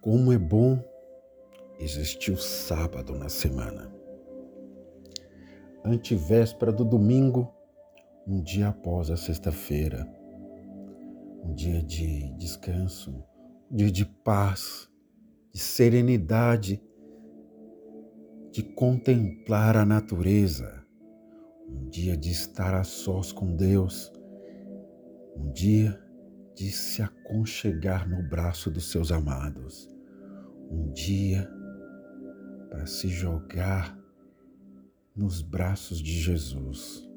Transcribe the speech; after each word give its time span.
Como 0.00 0.32
é 0.32 0.38
bom 0.38 0.82
existir 1.78 2.30
o 2.32 2.36
sábado 2.38 3.14
na 3.14 3.28
semana. 3.28 3.92
Antevéspera 5.84 6.72
do 6.72 6.86
domingo, 6.86 7.52
um 8.26 8.40
dia 8.40 8.68
após 8.68 9.10
a 9.10 9.16
sexta-feira, 9.18 10.10
um 11.44 11.52
dia 11.52 11.82
de 11.82 12.32
descanso, 12.38 13.22
um 13.70 13.76
dia 13.76 13.90
de 13.90 14.06
paz, 14.06 14.88
de 15.52 15.60
serenidade, 15.60 16.82
de 18.50 18.62
contemplar 18.62 19.76
a 19.76 19.84
natureza, 19.84 20.82
um 21.68 21.90
dia 21.90 22.16
de 22.16 22.30
estar 22.30 22.74
a 22.74 22.84
sós 22.84 23.32
com 23.32 23.54
Deus, 23.54 24.10
um 25.36 25.50
dia 25.52 26.00
de 26.60 26.70
se 26.70 27.00
aconchegar 27.00 28.06
no 28.06 28.22
braço 28.22 28.70
dos 28.70 28.90
seus 28.90 29.10
amados, 29.10 29.88
um 30.70 30.92
dia 30.92 31.50
para 32.68 32.84
se 32.84 33.08
jogar 33.08 33.98
nos 35.16 35.40
braços 35.40 36.02
de 36.02 36.12
Jesus. 36.20 37.08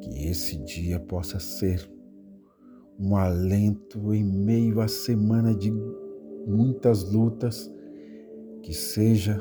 Que 0.00 0.26
esse 0.26 0.56
dia 0.64 0.98
possa 0.98 1.38
ser 1.38 1.88
um 2.98 3.14
alento 3.14 4.12
em 4.12 4.24
meio 4.24 4.80
à 4.80 4.88
semana 4.88 5.54
de 5.54 5.70
muitas 6.44 7.04
lutas, 7.04 7.72
que 8.64 8.74
seja 8.74 9.40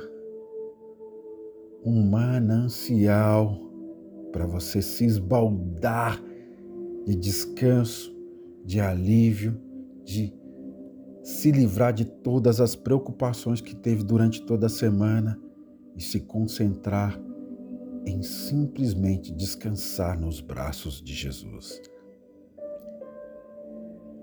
um 1.83 2.07
manancial 2.07 3.59
para 4.31 4.45
você 4.45 4.83
se 4.83 5.03
esbaldar 5.03 6.21
de 7.07 7.15
descanso, 7.15 8.20
de 8.63 8.79
alívio, 8.79 9.59
de 10.03 10.33
se 11.23 11.51
livrar 11.51 11.93
de 11.93 12.05
todas 12.05 12.59
as 12.59 12.75
preocupações 12.75 13.61
que 13.61 13.75
teve 13.75 14.03
durante 14.03 14.41
toda 14.41 14.65
a 14.65 14.69
semana 14.69 15.39
e 15.95 16.01
se 16.01 16.19
concentrar 16.21 17.19
em 18.05 18.23
simplesmente 18.23 19.31
descansar 19.31 20.19
nos 20.19 20.41
braços 20.41 21.01
de 21.01 21.13
Jesus. 21.13 21.81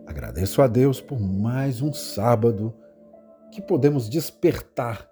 Agradeço 0.07 0.63
a 0.63 0.67
Deus 0.67 1.01
por 1.01 1.21
mais 1.21 1.81
um 1.81 1.93
sábado 1.93 2.75
que 3.53 3.63
podemos 3.63 4.09
despertar 4.09 5.09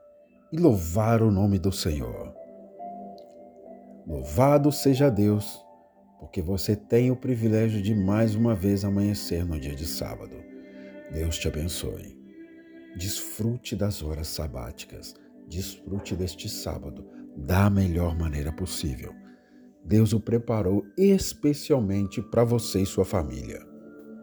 e 0.53 0.57
louvar 0.57 1.23
o 1.23 1.31
nome 1.31 1.59
do 1.59 1.71
Senhor. 1.71 2.35
Louvado 4.07 4.73
seja 4.73 5.11
Deus, 5.11 5.61
porque 6.19 6.41
você 6.41 6.75
tem 6.75 7.11
o 7.11 7.17
privilégio 7.17 7.81
de 7.83 7.95
mais 7.95 8.35
uma 8.35 8.55
vez 8.55 8.85
amanhecer 8.85 9.45
no 9.45 9.59
dia 9.59 9.75
de 9.75 9.87
sábado. 9.87 10.37
Deus 11.13 11.39
te 11.39 11.49
abençoe. 11.49 12.17
Desfrute 12.97 13.77
das 13.77 14.03
horas 14.03 14.29
sabáticas, 14.29 15.15
desfrute 15.47 16.17
deste 16.17 16.49
sábado 16.49 17.07
da 17.37 17.69
melhor 17.69 18.17
maneira 18.17 18.51
possível. 18.51 19.15
Deus 19.85 20.13
o 20.13 20.21
preparou 20.21 20.85
especialmente 20.97 22.23
para 22.23 22.43
você 22.43 22.81
e 22.81 22.87
sua 22.87 23.05
família. 23.05 23.76